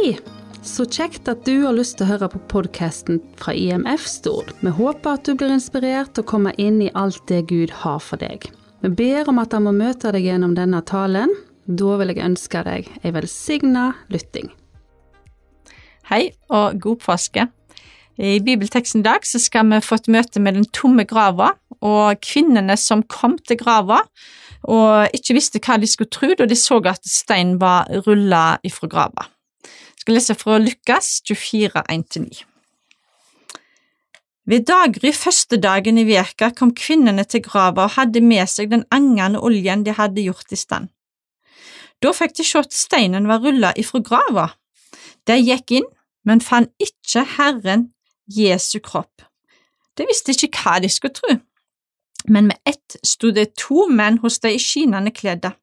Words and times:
Hei! 0.00 0.14
Så 0.64 0.86
kjekt 0.88 1.26
at 1.28 1.42
du 1.44 1.66
har 1.66 1.74
lyst 1.76 1.98
til 1.98 2.06
å 2.06 2.14
høre 2.14 2.28
på 2.32 2.38
podkasten 2.48 3.18
fra 3.36 3.52
IMF 3.52 4.06
Stord. 4.08 4.48
Vi 4.64 4.70
håper 4.72 5.18
at 5.18 5.26
du 5.28 5.34
blir 5.36 5.50
inspirert 5.52 6.14
til 6.16 6.24
å 6.24 6.28
komme 6.30 6.54
inn 6.56 6.78
i 6.80 6.88
alt 6.96 7.20
det 7.28 7.42
Gud 7.50 7.74
har 7.82 7.98
for 8.00 8.16
deg. 8.22 8.46
Vi 8.80 8.88
ber 8.96 9.28
om 9.28 9.36
at 9.42 9.52
han 9.52 9.66
må 9.66 9.74
møte 9.76 10.08
deg 10.14 10.24
gjennom 10.24 10.54
denne 10.56 10.80
talen. 10.88 11.34
Da 11.66 11.98
vil 12.00 12.14
jeg 12.14 12.24
ønske 12.24 12.62
deg 12.64 12.88
ei 13.02 13.12
velsigna 13.12 13.82
lytting. 14.14 14.48
Hei 16.08 16.30
og 16.48 16.78
god 16.80 17.02
påske. 17.02 17.44
I 18.16 18.38
bibelteksten 18.46 19.02
i 19.02 19.08
dag 19.10 19.26
så 19.28 19.40
skal 19.42 19.68
vi 19.68 19.82
få 19.84 19.98
et 20.00 20.08
møte 20.14 20.40
med 20.40 20.56
den 20.56 20.64
tomme 20.72 21.04
grava 21.04 21.50
og 21.84 22.22
kvinnene 22.24 22.78
som 22.80 23.04
kom 23.04 23.36
til 23.44 23.60
grava 23.60 24.00
og 24.64 25.12
ikke 25.20 25.36
visste 25.36 25.60
hva 25.60 25.76
de 25.76 25.92
skulle 25.92 26.08
tro 26.08 26.32
da 26.40 26.48
de 26.48 26.56
så 26.56 26.80
at 26.88 27.04
steinen 27.04 27.60
var 27.60 27.84
rulla 28.08 28.54
ifra 28.64 28.88
grava. 28.88 29.28
Skal 30.10 30.16
lese 30.18 30.34
fra 30.34 30.58
Lukas 30.58 31.22
24, 31.24 31.82
1-9. 31.92 32.40
Ved 34.44 34.64
daggry 34.66 35.12
første 35.14 35.54
dagen 35.62 36.00
i 36.02 36.04
veka 36.08 36.48
kom 36.58 36.72
kvinnene 36.74 37.22
til 37.30 37.44
grava 37.44 37.84
og 37.84 37.94
hadde 37.94 38.18
med 38.18 38.50
seg 38.50 38.72
den 38.72 38.82
angende 38.90 39.38
oljen 39.38 39.84
de 39.86 39.94
hadde 39.94 40.24
gjort 40.24 40.50
i 40.50 40.58
stand. 40.58 40.90
Da 42.02 42.10
fikk 42.10 42.34
de 42.40 42.48
se 42.48 42.58
at 42.58 42.74
steinen 42.74 43.30
var 43.30 43.38
rulla 43.46 43.70
ifra 43.78 44.02
grava. 44.10 44.48
De 45.30 45.38
gikk 45.38 45.76
inn, 45.78 45.86
men 46.26 46.42
fant 46.42 46.74
ikke 46.82 47.22
Herren 47.36 47.92
Jesu 48.26 48.80
kropp. 48.82 49.22
De 49.94 50.10
visste 50.10 50.34
ikke 50.34 50.50
hva 50.58 50.80
de 50.82 50.90
skulle 50.90 51.14
tro, 51.22 51.38
men 52.26 52.50
med 52.50 52.58
ett 52.66 52.98
sto 53.06 53.30
det 53.30 53.52
to 53.62 53.86
menn 53.86 54.18
hos 54.26 54.42
de 54.42 54.56
i 54.58 54.58
skinnende 54.58 55.14
kledde. 55.14 55.54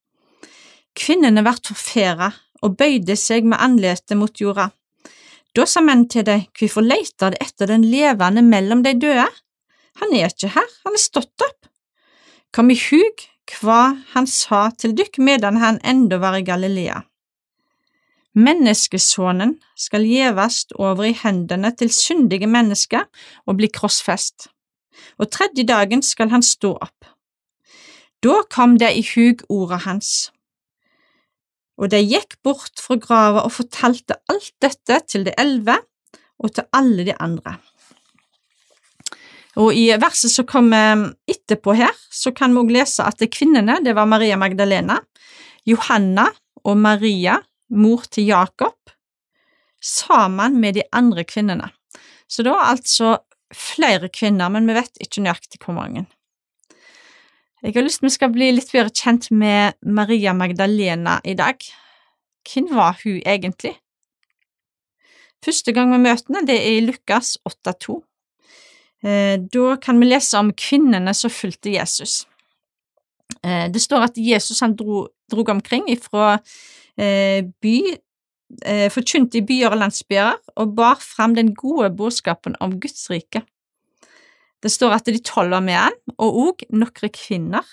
Kvinnene 0.95 1.44
ble 1.44 1.59
forferda 1.68 2.32
og 2.62 2.78
bøyde 2.78 3.16
seg 3.20 3.46
med 3.46 3.60
andletet 3.62 4.18
mot 4.18 4.42
jorda. 4.42 4.70
Da 5.56 5.66
sa 5.66 5.81
menn 5.81 6.06
til 6.09 6.26
dem, 6.28 6.45
hvorfor 6.58 6.86
leter 6.86 7.34
de 7.34 7.42
etter 7.42 7.70
den 7.72 7.86
levende 7.88 8.44
mellom 8.45 8.84
de 8.86 8.94
døde? 8.94 9.28
Han 10.02 10.14
er 10.14 10.30
ikke 10.30 10.52
her, 10.54 10.70
han 10.86 10.98
er 10.98 11.02
stått 11.02 11.46
opp. 11.46 11.70
Kom 12.54 12.70
i 12.70 12.78
hug 12.78 13.26
hva 13.58 13.96
han 14.14 14.28
sa 14.28 14.68
til 14.78 14.94
dykk 14.98 15.22
medan 15.23 15.58
han 15.62 15.80
enda 15.84 16.20
var 16.22 16.38
i 16.38 16.46
Galilea. 16.46 17.02
Menneskesonen 18.38 19.56
skal 19.80 20.06
gjevast 20.06 20.76
over 20.78 21.08
i 21.08 21.16
hendene 21.18 21.72
til 21.74 21.90
syndige 21.90 22.46
mennesker 22.46 23.08
og 23.48 23.58
bli 23.58 23.70
krossfest, 23.74 24.52
og 25.18 25.31
tredje 25.34 25.66
dagen 25.66 26.03
skal 26.06 26.30
han 26.30 26.46
stå 26.46 26.76
opp. 26.76 27.08
Da 28.22 28.44
kom 28.53 28.78
det 28.78 28.94
i 28.94 29.06
hug 29.16 29.42
ordet 29.50 29.86
hans 29.88 30.30
og 31.78 31.92
de 31.94 32.02
gikk 32.02 32.39
bort 32.45 32.81
fra 32.81 32.97
grava 33.02 33.45
og 33.45 33.53
fortalte 33.53 34.17
alt 34.31 34.53
dette 34.64 35.00
til 35.11 35.28
de 35.28 35.33
elleve 35.38 35.78
og 36.42 36.53
til 36.58 36.66
alle 36.75 37.06
de 37.08 37.16
andre. 37.22 37.58
Og 39.58 39.73
I 39.73 39.89
verset 39.97 40.30
som 40.30 40.45
kommer 40.45 41.08
etterpå 41.30 41.73
her, 41.78 41.94
så 42.14 42.34
kan 42.36 42.53
vi 42.53 42.61
også 42.61 42.75
lese 42.75 43.06
at 43.09 43.23
kvinnene, 43.34 43.80
det 43.86 43.95
var 43.97 44.09
Maria 44.09 44.38
Magdalena, 44.38 45.00
Johanna 45.66 46.28
og 46.64 46.78
Maria, 46.78 47.39
mor 47.69 48.06
til 48.12 48.30
Jakob, 48.30 48.78
sammen 49.81 50.59
med 50.62 50.78
de 50.78 50.84
andre 50.94 51.25
kvinnene. 51.25 51.72
Så 52.30 52.44
det 52.44 52.53
var 52.53 52.69
altså 52.69 53.17
flere 53.56 54.09
kvinner, 54.14 54.50
men 54.53 54.67
vi 54.69 54.78
vet 54.78 55.02
ikke 55.02 55.23
nøyaktig 55.25 55.59
hvor 55.64 55.75
mange. 55.78 56.06
Jeg 57.68 57.76
har 57.76 57.84
lyst 57.84 58.00
til 58.00 58.08
vi 58.08 58.14
skal 58.14 58.30
bli 58.32 58.46
litt 58.54 58.70
bedre 58.72 58.94
kjent 58.96 59.26
med 59.36 59.76
Maria 59.84 60.32
Magdalena 60.32 61.18
i 61.28 61.34
dag. 61.36 61.60
Hvem 62.48 62.70
var 62.72 62.96
hun 63.02 63.18
egentlig? 63.28 63.74
Første 65.44 65.74
gang 65.76 65.92
møter 65.92 66.30
henne, 66.30 66.46
det 66.48 66.56
er 66.56 66.78
i 66.78 66.86
Lukas 66.86 67.34
8,2. 67.44 67.98
Da 69.52 69.75
kan 69.84 70.00
vi 70.00 70.08
lese 70.08 70.40
om 70.40 70.53
kvinnene 70.56 71.12
som 71.12 71.34
fulgte 71.34 71.75
Jesus. 71.75 72.22
Det 73.44 73.84
står 73.84 74.08
at 74.08 74.16
Jesus 74.16 74.64
han 74.64 74.78
dro, 74.80 75.09
drog 75.28 75.52
omkring 75.58 75.91
ifra 75.91 76.38
by, 76.96 77.78
forkynte 78.96 79.41
i 79.41 79.46
byer 79.52 79.75
og 79.75 79.81
landsbyer 79.84 80.40
og 80.56 80.72
bar 80.80 81.03
fram 81.03 81.36
den 81.36 81.52
gode 81.52 81.91
budskapen 82.00 82.56
om 82.64 82.80
Guds 82.80 83.09
rike. 83.12 83.44
Det 84.63 84.72
står 84.73 84.95
at 84.95 85.09
de 85.09 85.19
tolv 85.22 85.53
var 85.53 85.66
med 85.66 85.97
og 86.18 86.40
òg 86.44 86.63
noen 86.73 87.13
kvinner 87.13 87.66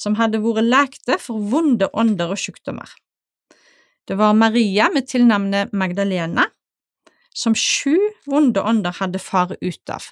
som 0.00 0.16
hadde 0.20 0.40
vært 0.44 0.68
lekte 0.68 1.18
for 1.20 1.40
vonde 1.50 1.88
ånder 1.96 2.32
og 2.32 2.40
sykdommer. 2.40 2.88
Det 4.06 4.16
var 4.18 4.36
Maria 4.38 4.88
med 4.92 5.08
tilnavnet 5.08 5.72
Magdalena, 5.72 6.46
som 7.34 7.56
sju 7.58 7.96
vonde 8.28 8.62
ånder 8.62 8.94
hadde 9.00 9.20
faret 9.20 9.60
ut 9.60 9.92
av. 9.92 10.04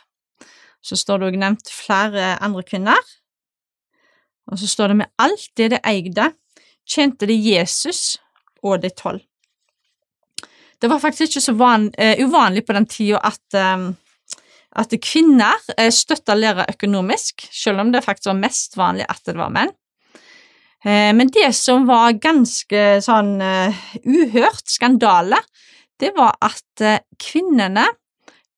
Så 0.84 0.98
står 1.00 1.20
det 1.20 1.28
òg 1.30 1.38
nevnt 1.40 1.70
flere 1.72 2.34
andre 2.44 2.64
kvinner, 2.66 3.12
og 4.50 4.58
så 4.60 4.68
står 4.68 4.92
det 4.92 4.98
med 5.00 5.12
alt 5.22 5.52
det 5.56 5.70
de 5.72 5.80
eide, 5.88 6.32
tjente 6.84 7.28
de 7.28 7.36
Jesus 7.36 8.18
og 8.64 8.82
de 8.82 8.90
tolv. 8.92 9.22
Det 10.80 10.90
var 10.90 11.00
faktisk 11.00 11.30
ikke 11.30 11.44
så 11.46 11.54
van, 11.56 11.86
uh, 11.96 12.16
uvanlig 12.20 12.66
på 12.66 12.74
den 12.76 12.86
tida 12.90 13.22
at 13.24 13.56
uh, 13.56 13.94
at 14.74 14.94
kvinner 15.02 15.54
støtta 15.94 16.34
lærere 16.34 16.66
økonomisk, 16.74 17.46
selv 17.52 17.82
om 17.84 17.92
det 17.94 18.04
faktisk 18.04 18.30
var 18.32 18.40
mest 18.42 18.76
vanlig 18.78 19.06
at 19.08 19.22
det 19.26 19.36
var 19.38 19.52
menn. 19.54 19.72
Men 20.84 21.30
det 21.32 21.48
som 21.56 21.86
var 21.88 22.18
ganske 22.20 22.80
sånn 23.00 23.38
uhørt, 23.40 24.66
skandale, 24.68 25.38
det 26.02 26.10
var 26.16 26.34
at 26.44 26.84
kvinnene 27.22 27.86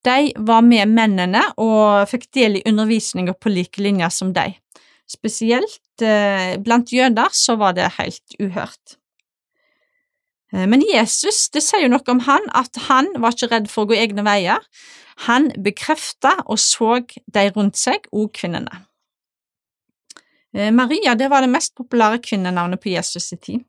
de 0.06 0.32
var 0.48 0.64
med 0.66 0.90
mennene 0.90 1.44
og 1.62 2.08
fikk 2.10 2.28
del 2.34 2.58
i 2.58 2.64
undervisninga 2.66 3.36
på 3.38 3.52
like 3.52 3.82
linje 3.82 4.10
som 4.14 4.32
de. 4.34 4.48
Spesielt 5.06 6.02
blant 6.64 6.90
jøder 6.90 7.30
så 7.34 7.54
var 7.60 7.76
det 7.78 7.92
helt 8.00 8.40
uhørt. 8.40 8.96
Men 10.56 10.80
Jesus, 10.80 11.50
det 11.52 11.60
sier 11.60 11.82
jo 11.84 11.92
noe 11.92 12.08
om 12.08 12.22
han, 12.24 12.44
at 12.56 12.78
han 12.86 13.10
var 13.20 13.34
ikke 13.34 13.50
redd 13.52 13.66
for 13.68 13.84
å 13.84 13.90
gå 13.90 13.98
egne 14.00 14.24
veier. 14.24 14.62
Han 15.26 15.50
bekrefta 15.60 16.32
og 16.46 16.56
så 16.60 17.02
de 17.04 17.44
rundt 17.52 17.76
seg, 17.76 18.06
og 18.12 18.32
kvinnene. 18.36 18.82
Maria 20.72 21.12
det 21.18 21.28
var 21.28 21.44
det 21.44 21.52
mest 21.52 21.74
populære 21.76 22.22
kvinnenavnet 22.24 22.80
på 22.80 22.88
Jesus' 22.94 23.34
i 23.34 23.36
tid. 23.36 23.64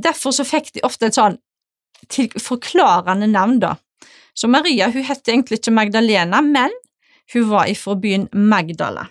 Derfor 0.00 0.32
så 0.32 0.46
fikk 0.48 0.72
de 0.72 0.84
ofte 0.88 1.10
et 1.10 1.18
sånn 1.18 1.36
forklarende 2.40 3.28
navn, 3.28 3.58
da. 3.60 3.74
Så 4.32 4.48
Maria 4.48 4.88
hun 4.94 5.04
het 5.04 5.28
egentlig 5.28 5.60
ikke 5.60 5.74
Magdalena, 5.76 6.40
men 6.40 6.72
hun 7.34 7.50
var 7.50 7.68
ifra 7.68 7.94
byen 8.00 8.28
Magdala. 8.32 9.10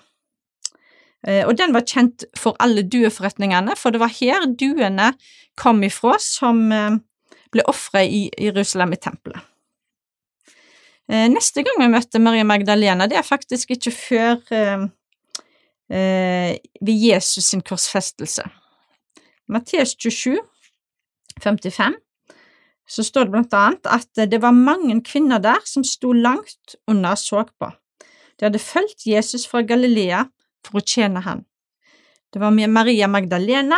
Og 1.23 1.53
den 1.55 1.71
var 1.71 1.85
kjent 1.87 2.25
for 2.35 2.57
alle 2.59 2.81
dueforretningene, 2.83 3.77
for 3.79 3.95
det 3.95 4.01
var 4.01 4.11
her 4.11 4.43
duene 4.59 5.13
kom 5.55 5.79
ifra 5.87 6.17
som 6.19 6.65
ble 6.67 7.63
ofret 7.71 8.11
i 8.11 8.25
Jerusalem 8.43 8.91
i 8.91 8.99
tempelet. 8.99 9.39
Neste 11.31 11.63
gang 11.63 11.79
vi 11.79 11.87
møtte 11.93 12.19
Maria 12.19 12.43
Magdalena, 12.47 13.07
det 13.07 13.17
er 13.19 13.27
faktisk 13.27 13.71
ikke 13.75 13.91
før 13.95 14.53
eh, 15.93 16.59
ved 16.81 16.93
Jesus 17.07 17.51
sin 17.51 17.61
korsfestelse. 17.61 18.43
Matteus 19.47 19.95
27, 19.99 20.39
55, 21.43 21.95
så 22.87 23.03
står 23.03 23.27
det 23.27 23.33
blant 23.35 23.55
annet 23.57 23.89
at 23.91 24.29
det 24.31 24.39
var 24.41 24.55
mange 24.55 24.99
kvinner 25.03 25.41
der 25.43 25.59
som 25.67 25.83
sto 25.83 26.13
langt 26.13 26.77
unna 26.87 27.13
og 27.15 27.19
så 27.19 27.43
på. 27.59 27.69
De 28.39 28.47
hadde 28.47 28.59
fulgt 28.59 29.05
Jesus 29.05 29.47
fra 29.47 29.61
Galilea 29.61 30.25
for 30.65 30.79
å 30.79 30.85
tjene 30.85 31.21
han. 31.25 31.43
Det 32.33 32.41
var 32.41 32.51
Maria 32.51 33.07
Magdalena, 33.11 33.77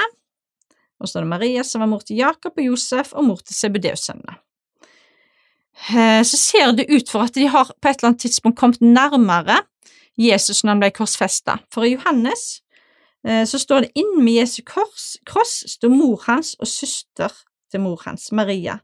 og 1.01 1.09
så 1.09 1.19
er 1.19 1.25
det 1.25 1.33
Maria 1.33 1.63
som 1.67 1.83
var 1.83 1.89
mor 1.91 2.03
til 2.07 2.21
Jakob 2.21 2.55
og 2.55 2.67
Josef 2.69 3.11
og 3.13 3.25
mor 3.27 3.41
til 3.43 3.57
Sebedeus-sønnene. 3.57 4.37
Så 6.23 6.37
ser 6.39 6.71
det 6.77 6.87
ut 6.87 7.09
for 7.11 7.27
at 7.27 7.35
de 7.35 7.49
har 7.51 7.67
på 7.67 7.89
et 7.89 7.97
eller 7.97 8.13
annet 8.13 8.23
tidspunkt 8.23 8.59
kommet 8.61 8.79
nærmere 8.79 9.57
Jesus 10.15 10.63
når 10.63 10.71
han 10.71 10.83
ble 10.85 10.91
korsfesta, 10.95 11.57
for 11.67 11.83
i 11.83 11.97
Johannes 11.97 12.61
så 13.25 13.59
står 13.59 13.83
det 13.83 13.99
inn 13.99 14.21
med 14.21 14.37
Jesu 14.37 14.61
kors, 14.63 15.17
kross 15.27 15.65
står 15.73 15.91
mor 15.91 16.23
hans 16.29 16.53
og 16.61 16.69
søster 16.69 17.33
til 17.73 17.81
mor 17.83 17.99
hans, 18.05 18.29
Maria, 18.31 18.77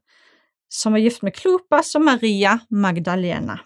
som 0.68 0.98
var 0.98 1.04
gift 1.06 1.24
med 1.24 1.38
Klopas 1.38 1.96
og 1.96 2.04
Maria 2.10 2.58
Magdalena. 2.74 3.62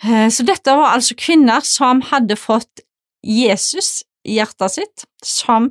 Så 0.00 0.44
dette 0.48 0.72
var 0.72 0.94
altså 0.94 1.14
kvinner 1.18 1.60
som 1.66 2.00
hadde 2.08 2.36
fått 2.40 2.80
Jesus 3.20 4.00
i 4.24 4.38
hjertet 4.38 4.72
sitt, 4.72 5.04
som 5.20 5.70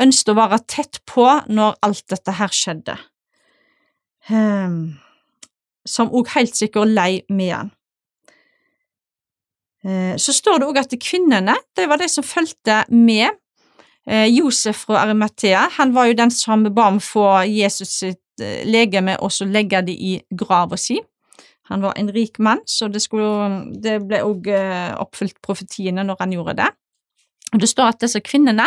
ønsket 0.00 0.32
å 0.32 0.36
være 0.38 0.58
tett 0.64 1.02
på 1.08 1.26
når 1.52 1.76
alt 1.84 2.04
dette 2.08 2.32
her 2.38 2.52
skjedde, 2.56 2.96
som 5.86 6.08
òg 6.08 6.32
helt 6.32 6.56
sikkert 6.56 6.88
lei 6.96 7.22
med 7.28 7.52
han. 7.52 7.72
Så 10.20 10.32
står 10.34 10.60
det 10.60 10.68
òg 10.70 10.80
at 10.80 10.96
kvinnene, 10.96 11.54
det 11.76 11.84
var 11.88 12.00
de 12.00 12.08
som 12.08 12.24
fulgte 12.26 12.80
med 12.88 13.36
Josef 14.32 14.86
fra 14.86 15.04
Arimathea. 15.04 15.66
Han 15.76 15.92
var 15.92 16.08
jo 16.08 16.16
den 16.16 16.32
som 16.32 16.64
ba 16.72 16.88
om 16.94 16.96
å 16.96 17.04
få 17.04 17.26
Jesus 17.50 17.92
sitt 18.00 18.24
legeme 18.64 19.20
og 19.20 19.30
så 19.36 19.44
legge 19.48 19.84
de 19.84 19.92
i 19.92 20.16
grava 20.32 20.80
si. 20.80 20.96
Han 21.66 21.82
var 21.82 21.96
en 21.98 22.12
rik 22.14 22.38
mann, 22.38 22.60
så 22.66 22.88
det, 22.88 23.02
skulle, 23.02 23.64
det 23.82 23.98
ble 24.06 24.20
òg 24.22 24.46
oppfylt 25.02 25.40
profetiene 25.42 26.04
når 26.06 26.20
han 26.20 26.34
gjorde 26.36 26.54
det. 26.60 26.68
Og 27.52 27.60
Det 27.60 27.68
står 27.68 27.92
at 27.92 28.00
disse 28.00 28.20
kvinnene 28.20 28.66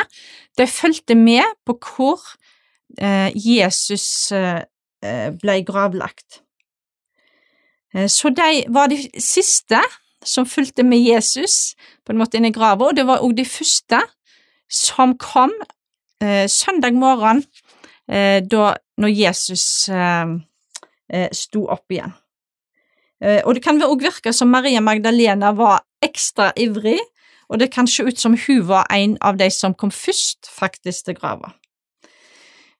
de 0.57 0.67
fulgte 0.67 1.15
med 1.15 1.43
på 1.65 1.75
hvor 1.77 2.21
eh, 2.97 3.31
Jesus 3.35 4.31
eh, 4.31 4.63
ble 5.41 5.57
gravlagt. 5.67 6.41
Eh, 7.93 8.07
så 8.07 8.29
de 8.29 8.63
var 8.69 8.87
de 8.87 8.97
siste 9.19 9.81
som 10.25 10.47
fulgte 10.47 10.83
med 10.83 10.99
Jesus 10.99 11.75
på 12.05 12.13
en 12.13 12.19
måte 12.19 12.39
inn 12.39 12.47
i 12.47 12.55
grava, 12.55 12.89
og 12.89 12.95
det 12.95 13.07
var 13.07 13.23
òg 13.23 13.35
de 13.37 13.45
første 13.47 14.01
som 14.69 15.17
kom 15.17 15.53
eh, 16.23 16.47
søndag 16.47 16.95
morgen 16.95 17.43
eh, 18.07 18.39
da 18.43 18.73
når 18.99 19.15
Jesus 19.15 19.89
eh, 19.89 20.37
eh 21.09 21.29
sto 21.33 21.65
opp 21.67 21.91
igjen. 21.91 22.13
Eh, 23.21 23.41
og 23.45 23.55
det 23.55 23.63
kan 23.63 23.81
òg 23.83 24.03
virke 24.03 24.33
som 24.35 24.51
Maria 24.51 24.81
Magdalena 24.81 25.51
var 25.55 25.83
ekstra 26.03 26.51
ivrig, 26.59 26.99
og 27.49 27.59
det 27.59 27.71
kan 27.73 27.87
se 27.87 28.05
ut 28.05 28.19
som 28.19 28.37
hun 28.37 28.61
var 28.67 28.85
en 28.93 29.17
av 29.25 29.39
de 29.39 29.49
som 29.51 29.73
kom 29.73 29.91
først 29.91 30.51
faktisk 30.53 31.09
til 31.09 31.17
grava. 31.17 31.53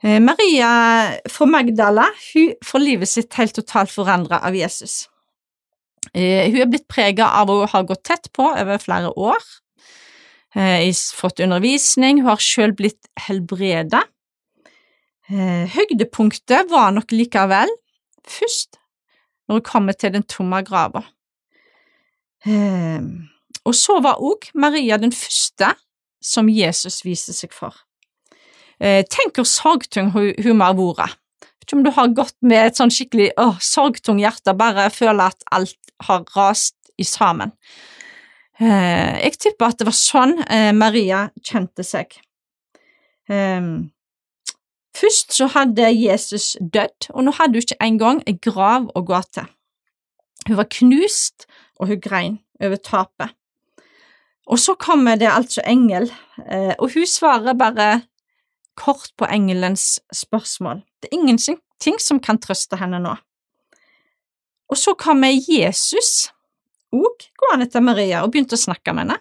Eh, 0.03 0.19
Maria 0.23 1.19
fra 1.27 1.45
Magdala 1.49 2.05
hun 2.31 2.53
får 2.63 2.83
livet 2.83 3.11
sitt 3.11 3.35
helt 3.35 3.57
totalt 3.57 3.91
forandret 3.91 4.45
av 4.45 4.55
Jesus. 4.55 5.09
Eh, 6.13 6.47
hun 6.47 6.61
er 6.63 6.69
blitt 6.71 6.87
preget 6.87 7.25
av 7.27 7.51
å 7.51 7.65
ha 7.67 7.81
gått 7.83 8.05
tett 8.07 8.29
på 8.31 8.47
over 8.53 8.79
flere 8.79 9.11
år, 9.11 9.43
eh, 10.55 10.87
fått 10.93 11.43
undervisning, 11.43 12.21
hun 12.21 12.29
har 12.29 12.37
selv 12.39 12.77
blitt 12.77 13.11
helbredet. 13.27 14.05
Høydepunktet 15.29 16.71
var 16.71 16.89
nok 16.89 17.11
likevel 17.13 17.69
først 18.25 18.78
når 19.49 19.59
hun 19.59 19.65
kommer 19.65 19.97
til 19.97 20.13
den 20.13 20.23
tomme 20.29 20.61
grava. 20.63 21.01
Og 23.67 23.75
så 23.75 23.99
var 24.01 24.21
òg 24.23 24.47
Maria 24.55 24.97
den 25.01 25.11
første 25.11 25.73
som 26.23 26.49
Jesus 26.51 27.01
viste 27.05 27.35
seg 27.35 27.53
for. 27.55 27.75
Eh, 28.79 29.03
tenk 29.11 29.35
hvor 29.35 29.47
sorgtung 29.47 30.13
hun, 30.15 30.31
hun 30.39 30.59
må 30.59 30.69
ha 30.69 30.75
vært. 30.75 31.17
Ikke 31.59 31.77
om 31.77 31.83
du 31.85 31.91
har 31.93 32.15
gått 32.15 32.37
med 32.41 32.71
et 32.71 32.79
sånn 32.79 32.91
skikkelig 32.93 33.29
sorgtung 33.61 34.21
hjerte, 34.21 34.55
bare 34.57 34.87
føler 34.93 35.29
at 35.29 35.43
alt 35.53 35.93
har 36.07 36.23
rast 36.35 36.77
i 36.97 37.05
sammen. 37.05 37.51
Eh, 38.59 39.19
jeg 39.25 39.37
tipper 39.39 39.69
at 39.69 39.79
det 39.79 39.87
var 39.87 39.95
sånn 39.95 40.39
eh, 40.47 40.71
Maria 40.75 41.27
kjente 41.45 41.85
seg. 41.85 42.15
Ehm, 43.29 43.91
først 44.99 45.33
så 45.35 45.47
hadde 45.53 45.87
Jesus 45.95 46.55
dødd, 46.59 47.09
og 47.13 47.25
nå 47.25 47.33
hadde 47.37 47.59
hun 47.59 47.65
ikke 47.65 47.81
engang 47.83 48.21
en 48.27 48.39
grav 48.43 48.89
å 48.95 49.03
gå 49.07 49.21
til. 49.33 49.47
Hun 50.47 50.59
var 50.59 50.69
knust, 50.71 51.47
og 51.79 51.91
hun 51.91 52.01
grein 52.03 52.39
over 52.59 52.79
tapet. 52.83 53.35
Og 54.49 54.59
så 54.59 54.73
kommer 54.75 55.15
det 55.19 55.29
altså 55.29 55.61
engel, 55.67 56.09
og 56.79 56.87
hun 56.95 57.05
svarer 57.07 57.53
bare 57.53 58.01
kort 58.79 59.11
på 59.17 59.27
engelens 59.29 59.99
spørsmål. 60.15 60.81
Det 61.01 61.11
er 61.11 61.19
ingenting 61.19 61.99
som 62.01 62.19
kan 62.23 62.39
trøste 62.41 62.79
henne 62.79 62.99
nå. 63.03 63.13
Og 64.69 64.77
så 64.77 64.95
kommer 64.97 65.33
Jesus 65.33 66.29
òg 66.93 67.27
gående 67.37 67.69
til 67.69 67.85
Maria 67.85 68.23
og 68.23 68.33
begynte 68.33 68.57
å 68.57 68.61
snakke 68.61 68.93
med 68.93 69.05
henne. 69.05 69.19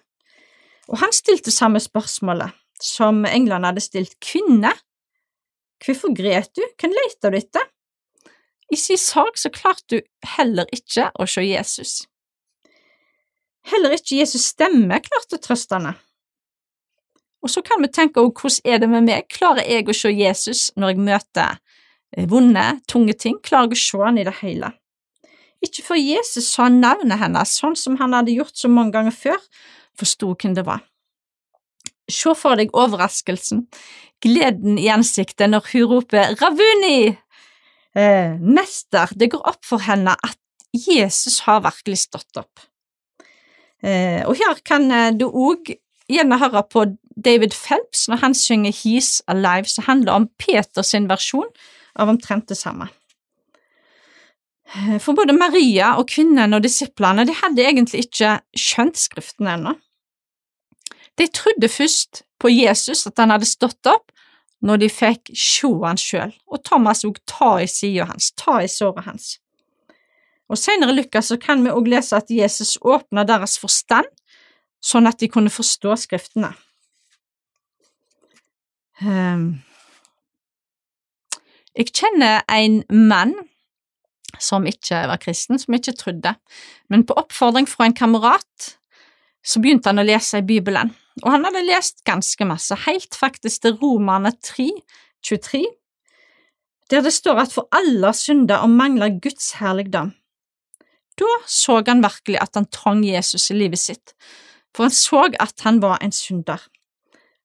Og 0.89 1.03
han 1.03 1.13
stilte 1.13 1.53
samme 1.53 1.81
spørsmålet 1.83 2.57
som 2.81 3.25
englene 3.29 3.69
hadde 3.69 3.85
stilt 3.85 4.17
kvinne. 4.25 4.73
Hvorfor 5.85 6.15
gret 6.17 6.51
du, 6.57 6.65
hvem 6.81 6.95
leter 6.95 7.33
du 7.33 7.39
etter? 7.39 7.67
I 8.73 8.77
sin 8.77 9.01
sak 9.01 9.39
så 9.41 9.51
klarte 9.53 9.99
du 9.99 10.03
heller 10.37 10.69
ikke 10.75 11.09
å 11.17 11.27
se 11.31 11.45
Jesus. 11.47 12.03
Heller 13.69 13.95
ikke 13.97 14.19
Jesus' 14.19 14.51
stemme 14.53 15.01
klarte 15.05 15.39
å 15.39 15.43
trøste 15.43 15.79
henne. 15.79 15.95
Og 17.45 17.53
så 17.53 17.63
kan 17.63 17.81
vi 17.83 17.91
tenke 17.93 18.21
også, 18.21 18.35
hvordan 18.41 18.75
er 18.75 18.83
det 18.83 18.91
med 18.91 19.07
meg, 19.07 19.29
klarer 19.31 19.65
jeg 19.65 19.87
å 19.89 19.95
se 19.95 20.11
Jesus 20.11 20.69
når 20.77 20.95
jeg 20.95 21.05
møter 21.07 21.57
eh, 22.17 22.27
vonde, 22.29 22.67
tunge 22.91 23.15
ting, 23.15 23.39
klarer 23.45 23.71
jeg 23.71 23.79
å 23.79 23.83
se 23.85 24.03
han 24.03 24.19
i 24.19 24.27
det 24.27 24.35
hele? 24.43 24.73
Ikke 25.65 25.85
før 25.87 25.99
Jesus 25.99 26.51
sa 26.55 26.69
navnet 26.71 27.19
hennes, 27.19 27.55
sånn 27.61 27.77
som 27.79 27.99
han 28.03 28.15
hadde 28.15 28.35
gjort 28.35 28.59
så 28.59 28.71
mange 28.71 28.95
ganger 28.95 29.15
før, 29.15 29.39
forsto 29.99 30.35
hvem 30.35 30.55
det 30.59 30.67
var. 30.67 30.85
Se 32.09 32.33
for 32.37 32.57
deg 32.57 32.73
overraskelsen, 32.77 33.67
gleden 34.25 34.79
i 34.81 34.89
ansiktet 34.93 35.51
når 35.53 35.67
hun 35.73 35.89
roper 35.93 36.35
Ravuni! 36.41 37.17
Eh, 37.99 38.37
mester, 38.41 39.11
det 39.19 39.33
går 39.33 39.45
opp 39.49 39.65
for 39.67 39.83
henne 39.83 40.15
at 40.15 40.39
Jesus 40.77 41.41
har 41.47 41.65
virkelig 41.65 42.05
stått 42.07 42.41
opp. 42.41 42.63
Eh, 43.83 44.23
og 44.27 44.37
her 44.39 44.61
kan 44.67 44.91
eh, 44.93 45.11
du 45.17 45.27
òg 45.29 45.73
gjerne 46.09 46.39
høre 46.41 46.63
på 46.71 46.85
David 47.19 47.57
Phelps 47.57 48.07
når 48.11 48.23
han 48.23 48.37
synger 48.37 48.77
He's 48.77 49.19
Alive, 49.31 49.69
som 49.71 49.89
handler 49.89 50.15
om 50.15 50.29
Peters 50.41 50.95
versjon 50.95 51.51
av 51.99 52.13
omtrent 52.13 52.49
det 52.49 52.59
samme. 52.59 52.89
For 55.01 55.17
både 55.17 55.33
Maria 55.33 55.95
og 55.97 56.11
kvinnen 56.13 56.53
og 56.53 56.61
disiplene 56.61 57.25
de 57.25 57.33
hadde 57.39 57.65
egentlig 57.65 58.05
ikke 58.05 58.35
skjønt 58.53 59.01
Skriften 59.01 59.49
ennå. 59.49 59.73
De 61.19 61.27
trodde 61.27 61.69
først 61.69 62.23
på 62.39 62.49
Jesus, 62.49 63.07
at 63.07 63.19
han 63.19 63.31
hadde 63.35 63.49
stått 63.49 63.87
opp, 63.91 64.13
når 64.63 64.83
de 64.83 64.89
fikk 64.91 65.31
se 65.39 65.71
han 65.85 65.99
sjøl, 65.99 66.33
og 66.51 66.63
Thomas 66.67 67.05
òg 67.07 67.21
ta 67.31 67.59
i 67.63 67.69
sida 67.71 68.09
hans, 68.09 68.33
ta 68.39 68.59
i 68.63 68.71
såret 68.71 69.07
hans. 69.07 69.37
Og 70.49 70.59
Senere 70.59 70.95
i 70.95 70.99
Lukas 70.99 71.31
kan 71.43 71.63
vi 71.65 71.75
òg 71.75 71.91
lese 71.91 72.17
at 72.17 72.31
Jesus 72.33 72.79
åpna 72.81 73.27
deres 73.29 73.59
forstand, 73.61 74.09
sånn 74.81 75.07
at 75.11 75.19
de 75.21 75.29
kunne 75.31 75.53
forstå 75.53 75.95
Skriftene. 75.99 76.53
Ehm, 79.03 79.61
jeg 81.77 81.93
kjenner 81.95 82.43
en 82.51 82.83
mann 82.91 83.35
som 84.43 84.67
ikke 84.67 85.05
var 85.11 85.21
kristen, 85.23 85.59
som 85.59 85.75
ikke 85.75 85.95
trodde, 85.99 86.35
men 86.91 87.05
på 87.07 87.15
oppfordring 87.19 87.69
fra 87.69 87.87
en 87.87 87.95
kamerat 87.95 88.73
så 89.45 89.63
begynte 89.63 89.91
han 89.91 90.03
å 90.03 90.07
lese 90.07 90.41
i 90.41 90.47
Bibelen, 90.47 90.91
og 91.23 91.33
han 91.33 91.45
hadde 91.47 91.67
lest 91.67 92.05
ganske 92.07 92.47
masse, 92.49 92.77
helt 92.87 93.17
faktisk 93.17 93.63
til 93.63 93.77
Romane 93.81 94.33
3, 94.45 94.71
23, 95.25 95.65
der 96.91 97.05
det 97.05 97.13
står 97.13 97.43
at 97.43 97.53
for 97.53 97.69
alle 97.75 98.13
synder 98.17 98.65
og 98.65 98.71
mangler 98.71 99.19
Guds 99.23 99.53
herligdom. 99.61 100.13
Da 101.19 101.31
så 101.51 101.83
han 101.87 102.03
virkelig 102.05 102.39
at 102.41 102.55
han 102.55 102.69
trang 102.73 103.03
Jesus 103.05 103.51
i 103.51 103.59
livet 103.59 103.83
sitt, 103.83 104.15
for 104.75 104.87
han 104.87 104.95
så 104.95 105.27
at 105.41 105.67
han 105.67 105.83
var 105.83 105.99
en 106.03 106.13
synder. 106.13 106.63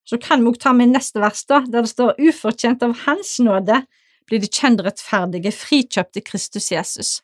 Så 0.05 0.19
kan 0.21 0.43
vi 0.43 0.51
også 0.51 0.67
ta 0.67 0.73
med 0.75 0.91
neste 0.91 1.19
vers, 1.19 1.45
da, 1.45 1.63
der 1.65 1.81
det 1.81 1.89
står 1.89 2.19
ufortjent 2.19 2.83
av 2.83 2.95
Hans 3.05 3.39
nåde 3.39 3.81
blir 4.27 4.39
de 4.39 4.47
kjent 4.47 4.83
rettferdige, 4.83 5.51
frikjøpte 5.51 6.23
Kristus 6.23 6.71
Jesus, 6.71 7.21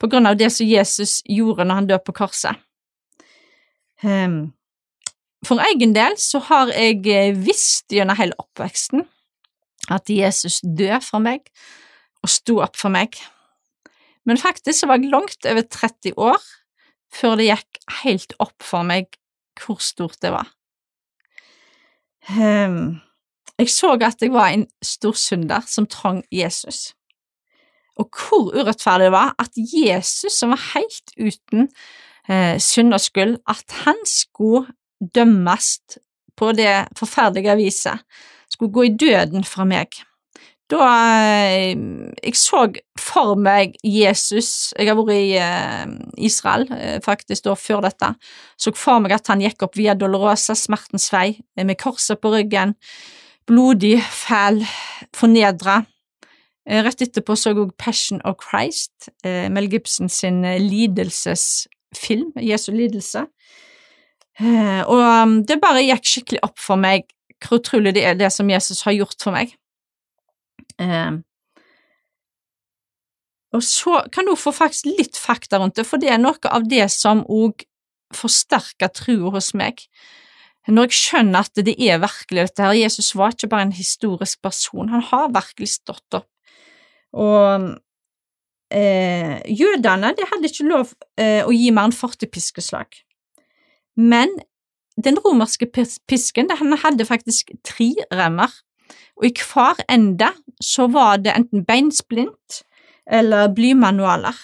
på 0.00 0.08
grunn 0.10 0.26
av 0.26 0.36
det 0.40 0.50
som 0.52 0.66
Jesus 0.66 1.20
gjorde 1.24 1.64
når 1.64 1.80
han 1.80 1.88
døde 1.88 2.04
på 2.04 2.16
korset. 2.16 2.60
Um, 4.02 4.52
for 5.46 5.62
egen 5.70 5.94
del 5.96 6.16
så 6.20 6.40
har 6.48 6.72
jeg 6.72 7.04
eh, 7.10 7.36
visst 7.36 7.92
gjennom 7.92 8.18
hele 8.18 8.36
oppveksten 8.40 9.04
at 9.92 10.08
Jesus 10.08 10.60
døde 10.64 11.00
for 11.04 11.20
meg 11.24 11.50
og 12.24 12.32
sto 12.32 12.60
opp 12.64 12.78
for 12.80 12.92
meg, 12.92 13.18
men 14.24 14.40
faktisk 14.40 14.80
så 14.80 14.88
var 14.88 15.00
jeg 15.00 15.12
langt 15.12 15.44
over 15.44 15.60
30 15.60 16.14
år 16.16 16.40
før 17.14 17.36
det 17.38 17.50
gikk 17.50 17.80
helt 18.02 18.32
opp 18.42 18.64
for 18.64 18.86
meg 18.86 19.10
hvor 19.60 19.78
stort 19.84 20.16
det 20.24 20.32
var. 20.34 20.48
Um, 22.32 23.02
jeg 23.58 23.70
så 23.70 23.92
at 24.00 24.22
jeg 24.22 24.32
var 24.32 24.50
en 24.50 24.66
stor 24.82 25.12
synder 25.12 25.62
som 25.68 25.86
trang 25.86 26.24
Jesus. 26.32 26.94
Og 28.00 28.08
hvor 28.10 28.50
urettferdig 28.50 29.06
det 29.06 29.12
var 29.14 29.34
at 29.38 29.52
Jesus, 29.54 30.32
som 30.32 30.50
var 30.50 30.62
helt 30.72 31.12
uten 31.20 31.68
eh, 32.28 32.58
synd 32.58 32.94
og 32.96 33.00
skyld, 33.00 33.36
at 33.46 33.76
han 33.84 34.00
skulle 34.08 34.66
dømmes 35.00 35.78
på 36.36 36.52
det 36.56 36.86
forferdelige 36.98 37.56
viset, 37.56 38.02
skulle 38.50 38.74
gå 38.74 38.88
i 38.88 38.96
døden 38.98 39.46
fra 39.46 39.66
meg. 39.68 39.94
Da 40.72 40.84
eh, 41.28 41.74
jeg 42.24 42.36
så 42.40 42.62
for 42.96 43.36
meg 43.36 43.74
Jesus 43.84 44.72
Jeg 44.78 44.88
har 44.88 44.96
vært 44.96 45.12
i 45.12 45.34
eh, 45.36 45.90
Israel 46.24 46.64
eh, 46.72 47.00
faktisk 47.04 47.44
da 47.44 47.56
før 47.58 47.82
dette. 47.84 48.14
Så 48.56 48.72
for 48.78 49.02
meg 49.04 49.12
at 49.12 49.28
han 49.28 49.44
gikk 49.44 49.66
opp 49.66 49.76
via 49.76 49.96
Dolorosa, 49.98 50.56
smertens 50.56 51.10
vei, 51.12 51.36
med 51.60 51.76
korset 51.80 52.20
på 52.22 52.32
ryggen, 52.32 52.74
blodig, 53.48 53.98
fæl, 54.00 54.62
fornedra. 55.14 55.82
Rett 56.64 57.02
etterpå 57.04 57.36
så 57.36 57.52
jeg 57.52 57.60
også 57.60 57.76
Passion 57.76 58.22
of 58.24 58.38
Christ, 58.40 59.10
Mel 59.52 59.66
Gibson 59.68 60.08
sin 60.08 60.38
lidelsesfilm, 60.64 62.30
Jesu 62.40 62.70
lidelse. 62.72 63.26
Og 64.42 64.98
um, 64.98 65.36
det 65.46 65.60
bare 65.62 65.84
gikk 65.84 66.08
skikkelig 66.10 66.40
opp 66.42 66.58
for 66.58 66.80
meg 66.80 67.06
hvor 67.44 67.60
utrolig 67.60 67.92
det 67.94 68.02
er 68.08 68.16
det 68.18 68.30
som 68.32 68.48
Jesus 68.50 68.82
har 68.86 68.96
gjort 68.96 69.20
for 69.20 69.34
meg. 69.34 69.52
Eh, 70.80 71.20
og 73.54 73.62
så 73.62 74.00
kan 74.12 74.26
du 74.26 74.34
få 74.38 74.52
faktisk 74.54 74.88
litt 74.90 75.18
fakta 75.20 75.60
rundt 75.62 75.78
det, 75.78 75.86
for 75.86 76.02
det 76.02 76.10
er 76.10 76.22
noe 76.22 76.50
av 76.50 76.66
det 76.68 76.86
som 76.92 77.22
òg 77.30 77.66
forsterker 78.14 78.90
trua 78.94 79.34
hos 79.36 79.52
meg. 79.58 79.84
Når 80.66 80.88
jeg 80.88 80.98
skjønner 80.98 81.44
at 81.44 81.64
det 81.66 81.74
er 81.76 82.00
virkelig 82.02 82.46
dette 82.48 82.64
her, 82.64 82.76
Jesus 82.78 83.12
var 83.18 83.34
ikke 83.34 83.50
bare 83.52 83.68
en 83.68 83.76
historisk 83.76 84.40
person, 84.42 84.88
han 84.90 85.04
har 85.10 85.32
virkelig 85.34 85.74
stått 85.76 86.18
opp. 86.18 86.30
Og 87.14 87.68
eh, 88.74 89.38
jødene 89.44 90.14
de 90.16 90.26
hadde 90.30 90.50
ikke 90.50 90.66
lov 90.66 90.94
eh, 91.20 91.44
å 91.44 91.52
gi 91.54 91.68
mer 91.74 91.90
enn 91.90 91.94
40 91.94 92.32
piskeslag. 92.32 93.04
Men 93.96 94.32
den 95.00 95.18
romerske 95.18 95.66
pisken 96.08 96.50
den 96.50 96.78
hadde 96.82 97.06
faktisk 97.06 97.50
tre 97.66 97.90
remmer, 98.12 98.52
og 99.16 99.26
i 99.28 99.32
hver 99.38 99.80
ende 99.90 100.30
så 100.62 100.88
var 100.90 101.20
det 101.22 101.34
enten 101.34 101.64
beinsplint 101.66 102.62
eller 103.06 103.50
blymanualer. 103.54 104.34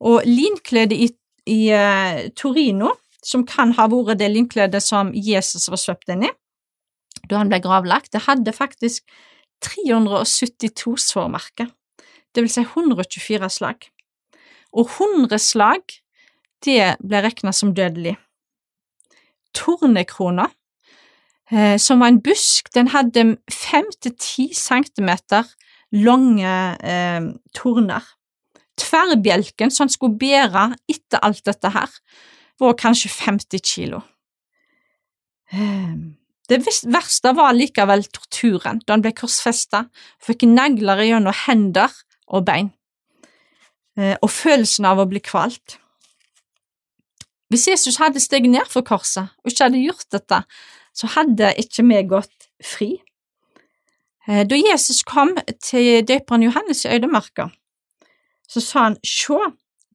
Og 0.00 0.26
linkledet 0.28 0.96
i, 0.96 1.08
i 1.48 1.60
uh, 1.72 2.26
Torino, 2.36 2.92
som 3.24 3.46
kan 3.48 3.72
ha 3.78 3.88
vært 3.90 4.20
det 4.20 4.28
linkledet 4.32 4.82
som 4.84 5.12
Jesus 5.14 5.70
var 5.72 5.80
svøpt 5.80 6.12
inn 6.12 6.26
i 6.28 6.32
da 7.26 7.40
han 7.40 7.50
ble 7.50 7.58
gravlagt, 7.64 8.12
det 8.14 8.26
hadde 8.26 8.54
faktisk 8.54 9.06
372 9.64 10.96
sårmerker, 11.08 11.70
det 12.34 12.44
vil 12.44 12.52
si 12.52 12.62
124 12.62 13.48
slag. 13.50 13.88
Og 14.76 14.90
100 14.98 15.40
slag, 15.40 15.96
det 16.64 16.96
ble 17.00 17.22
regna 17.24 17.54
som 17.56 17.72
dødelig. 17.74 18.16
Tornekrona, 19.56 20.50
eh, 21.50 21.76
som 21.80 22.02
var 22.02 22.12
en 22.12 22.20
busk, 22.22 22.68
den 22.74 22.92
hadde 22.92 23.36
fem 23.52 23.88
til 24.00 24.14
ti 24.20 24.50
centimeter 24.54 25.48
lange 25.96 26.52
eh, 26.84 27.30
torner. 27.56 28.04
Tverrbjelken 28.76 29.72
som 29.72 29.88
skulle 29.88 30.18
bære 30.20 30.68
etter 30.92 31.22
alt 31.24 31.44
dette 31.46 31.72
her, 31.72 31.90
var 32.60 32.76
kanskje 32.78 33.12
50 33.12 33.64
kilo. 33.64 34.00
Eh, 35.52 35.96
det 36.48 36.60
verste 36.86 37.32
var 37.34 37.56
likevel 37.56 38.04
torturen 38.14 38.80
da 38.86 38.94
han 38.94 39.02
ble 39.02 39.12
korsfesta 39.16 39.86
fikk 40.22 40.46
negler 40.48 41.02
gjennom 41.06 41.34
hender 41.46 41.92
og 42.26 42.46
bein, 42.46 42.70
eh, 43.98 44.14
og 44.20 44.30
følelsen 44.30 44.86
av 44.86 45.02
å 45.02 45.08
bli 45.10 45.22
kvalt. 45.22 45.78
Hvis 47.48 47.68
Jesus 47.68 47.96
hadde 47.96 48.20
steget 48.20 48.50
ned 48.50 48.66
for 48.70 48.82
korset 48.86 49.28
og 49.42 49.50
ikke 49.50 49.68
hadde 49.68 49.82
gjort 49.84 50.08
dette, 50.12 50.40
så 50.96 51.10
hadde 51.14 51.52
ikke 51.60 51.84
vi 51.86 52.00
gått 52.08 52.48
fri. 52.64 52.90
Eh, 54.26 54.42
da 54.48 54.58
Jesus 54.58 55.04
kom 55.06 55.36
til 55.62 56.02
døperen 56.08 56.42
Johannes 56.42 56.84
i 56.84 56.90
øydemarka, 56.96 57.50
så 58.48 58.60
sa 58.60 58.88
han, 58.88 58.98
Sjå, 59.04 59.38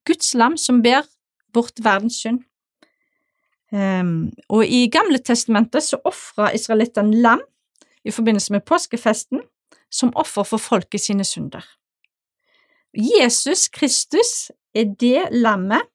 Guds 0.08 0.34
lam 0.34 0.58
som 0.58 0.82
ber 0.84 1.08
bort 1.54 1.84
verdens 1.84 2.22
synd. 2.24 2.42
Um, 3.72 4.34
og 4.52 4.66
i 4.68 4.90
Gamle 4.92 5.22
testamentet 5.24 5.86
så 5.86 6.02
ofra 6.04 6.50
israelittene 6.52 7.22
lam 7.24 7.40
i 8.04 8.12
forbindelse 8.12 8.52
med 8.52 8.66
påskefesten 8.68 9.40
som 9.92 10.12
offer 10.16 10.44
for 10.44 10.60
folket 10.60 11.02
sine 11.02 11.24
synder. 11.24 11.64
Jesus 12.92 13.70
Kristus 13.72 14.52
er 14.76 14.92
det 15.00 15.30
lammet 15.32 15.88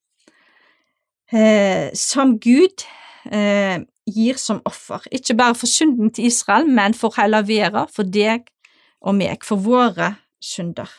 eh, 1.33 1.93
som 1.95 2.37
Gud 2.39 2.85
eh, 3.33 3.81
gir 4.07 4.39
som 4.39 4.61
offer, 4.65 5.07
ikke 5.11 5.35
bare 5.39 5.55
for 5.55 5.67
synden 5.67 6.13
til 6.15 6.29
Israel, 6.31 6.69
men 6.69 6.95
for 6.95 7.15
hele 7.19 7.43
verden, 7.49 7.91
for 7.93 8.07
deg 8.07 8.47
og 9.01 9.15
meg, 9.19 9.45
for 9.45 9.57
våre 9.57 10.15
synder. 10.43 10.91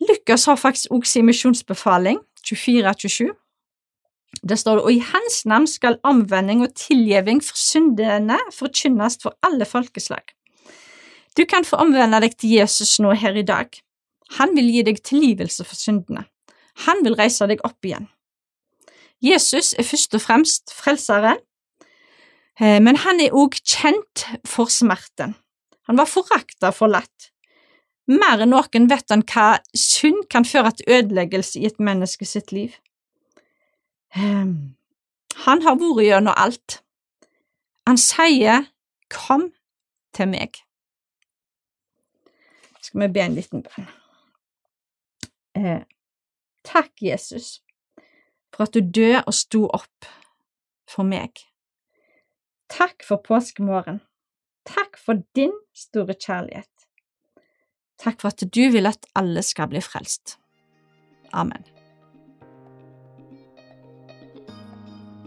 Lukas 0.00 0.44
har 0.44 0.56
faktisk 0.60 0.90
også 0.90 1.12
sin 1.12 1.26
misjonsbefaling, 1.26 2.20
24-27. 2.46 3.32
Der 4.48 4.54
står 4.54 4.74
det, 4.74 4.84
og 4.84 4.92
i 4.92 4.98
hans 4.98 5.46
navn 5.46 5.66
skal 5.66 5.98
omvending 6.04 6.62
og 6.62 6.74
tilgjeving 6.76 7.40
for 7.44 7.56
syndene 7.56 8.38
forkynnes 8.52 9.18
for 9.22 9.36
alle 9.42 9.64
folkeslag. 9.64 10.22
Du 11.36 11.44
kan 11.44 11.64
få 11.64 11.76
omvende 11.76 12.20
deg 12.20 12.36
til 12.36 12.56
Jesus 12.58 12.98
nå 13.00 13.12
her 13.12 13.36
i 13.36 13.44
dag. 13.44 13.68
Han 14.38 14.54
vil 14.56 14.68
gi 14.72 14.82
deg 14.82 15.00
tilgivelse 15.04 15.64
for 15.64 15.76
syndene. 15.76 16.24
Han 16.86 17.02
vil 17.04 17.16
reise 17.16 17.48
deg 17.48 17.62
opp 17.64 17.84
igjen. 17.84 18.08
Jesus 19.22 19.72
er 19.78 19.86
først 19.86 20.14
og 20.14 20.20
fremst 20.20 20.74
frelseren, 20.74 21.40
eh, 22.60 22.80
men 22.82 22.96
han 22.96 23.20
er 23.20 23.32
også 23.32 23.62
kjent 23.64 24.26
for 24.44 24.72
smerten. 24.72 25.34
Han 25.86 25.98
var 25.98 26.10
forakta 26.10 26.72
og 26.72 26.74
forlatt. 26.74 27.30
Mer 28.06 28.42
enn 28.42 28.52
noen 28.54 28.88
vet 28.90 29.10
han 29.10 29.24
hva 29.26 29.56
synd 29.74 30.28
kan 30.30 30.44
føre 30.46 30.70
til 30.78 30.92
ødeleggelse 30.98 31.60
i 31.60 31.66
et 31.66 31.80
menneske 31.82 32.26
sitt 32.26 32.52
liv. 32.52 32.76
Ehm, 34.14 34.76
han 35.46 35.62
har 35.62 35.78
vært 35.80 36.04
gjennom 36.06 36.36
alt. 36.36 36.80
Han 37.86 37.98
sier 37.98 38.68
kom 39.10 39.50
til 40.14 40.30
meg. 40.30 40.62
Skal 42.82 43.02
vi 43.02 43.12
be 43.14 43.24
en 43.24 43.34
liten 43.34 43.62
bønn? 43.66 43.88
Eh, 45.56 45.82
takk, 46.66 46.92
Jesus, 47.02 47.60
for 48.56 48.64
at 48.64 48.74
du 48.74 48.80
døde 48.80 49.20
og 49.26 49.36
sto 49.36 49.66
opp 49.68 50.08
for 50.88 51.04
meg. 51.04 51.44
Takk 52.72 53.04
for 53.06 53.20
påskemorgen. 53.22 54.00
Takk 54.66 54.98
for 54.98 55.22
din 55.36 55.52
store 55.76 56.16
kjærlighet. 56.16 56.72
Takk 58.00 58.20
for 58.20 58.32
at 58.32 58.42
du 58.42 58.64
vil 58.72 58.88
at 58.88 59.06
alle 59.16 59.44
skal 59.44 59.70
bli 59.70 59.80
frelst. 59.84 60.38
Amen. 61.32 61.64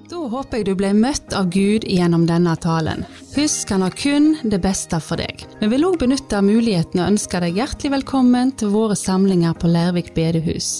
Da 0.09 0.17
håper 0.25 0.57
jeg 0.57 0.65
du 0.65 0.73
ble 0.73 0.89
møtt 0.97 1.35
av 1.37 1.51
Gud 1.53 1.85
gjennom 1.85 2.23
denne 2.25 2.55
talen. 2.57 3.03
Husk, 3.35 3.69
han 3.69 3.85
har 3.85 3.93
kun 3.93 4.31
det 4.41 4.57
beste 4.63 4.97
for 5.05 5.21
deg. 5.21 5.45
Vi 5.61 5.69
vil 5.69 5.85
òg 5.85 5.99
benytte 6.01 6.41
muligheten 6.41 7.03
og 7.03 7.13
ønske 7.13 7.41
deg 7.45 7.61
hjertelig 7.61 7.93
velkommen 7.99 8.55
til 8.57 8.73
våre 8.73 8.97
samlinger 8.97 9.53
på 9.61 9.69
Lærvik 9.69 10.15
bedehus. 10.17 10.79